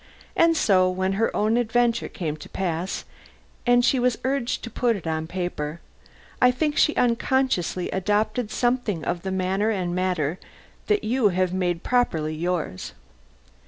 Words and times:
And 0.35 0.57
so 0.57 0.89
when 0.89 1.13
her 1.13 1.29
own 1.35 1.57
adventure 1.57 2.09
came 2.09 2.35
to 2.37 2.49
pass, 2.49 3.05
and 3.67 3.85
she 3.85 3.99
was 3.99 4.17
urged 4.23 4.63
to 4.63 4.71
put 4.71 4.95
it 4.95 5.05
on 5.05 5.27
paper, 5.27 5.79
I 6.41 6.49
think 6.49 6.75
she 6.75 6.95
unconsciously 6.95 7.87
adopted 7.91 8.49
something 8.49 9.05
of 9.05 9.21
the 9.21 9.29
manner 9.31 9.69
and 9.69 9.93
matter 9.93 10.39
that 10.87 11.03
you 11.03 11.29
have 11.29 11.53
made 11.53 11.83
properly 11.83 12.33
yours. 12.33 12.93